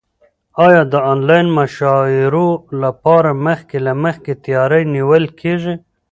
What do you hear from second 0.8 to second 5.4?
د انلاین مشاعرو لپاره مخکې له مخکې تیاری نیول